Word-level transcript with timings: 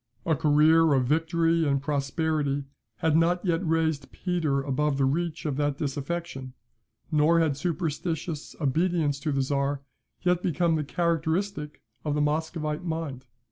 A 0.25 0.35
career 0.35 0.93
of 0.95 1.05
victory 1.05 1.63
and 1.67 1.79
prosperity 1.79 2.63
had 2.95 3.15
not 3.15 3.45
yet 3.45 3.63
raised 3.63 4.11
Peter 4.11 4.63
above 4.63 4.97
the 4.97 5.05
reach 5.05 5.45
of 5.45 5.57
that 5.57 5.77
disaffection, 5.77 6.53
nor 7.11 7.39
had 7.39 7.55
superstitious 7.55 8.55
obedience 8.59 9.19
to 9.19 9.31
the 9.31 9.43
Czar 9.43 9.83
yet 10.23 10.41
become 10.41 10.73
the 10.73 10.83
characteristic 10.83 11.83
of 12.03 12.15
the 12.15 12.21
Muscovite 12.21 12.83
mind. 12.83 13.27